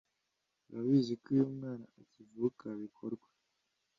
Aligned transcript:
Urabizi 0.69 1.13
ko 1.21 1.27
iyo 1.33 1.43
umwana 1.49 1.85
akivuka 2.01 2.65
bikorwa 2.81 3.27